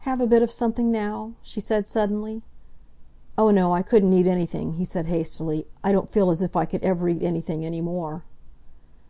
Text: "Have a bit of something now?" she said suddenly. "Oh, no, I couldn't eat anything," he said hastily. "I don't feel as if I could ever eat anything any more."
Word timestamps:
"Have 0.00 0.20
a 0.20 0.26
bit 0.26 0.42
of 0.42 0.50
something 0.50 0.90
now?" 0.92 1.32
she 1.40 1.58
said 1.58 1.86
suddenly. 1.88 2.42
"Oh, 3.38 3.50
no, 3.50 3.72
I 3.72 3.80
couldn't 3.80 4.12
eat 4.12 4.26
anything," 4.26 4.74
he 4.74 4.84
said 4.84 5.06
hastily. 5.06 5.66
"I 5.82 5.92
don't 5.92 6.10
feel 6.10 6.28
as 6.30 6.42
if 6.42 6.54
I 6.56 6.66
could 6.66 6.82
ever 6.82 7.08
eat 7.08 7.22
anything 7.22 7.64
any 7.64 7.80
more." 7.80 8.22